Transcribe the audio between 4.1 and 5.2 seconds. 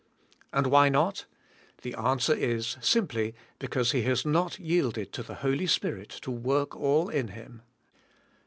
not yielded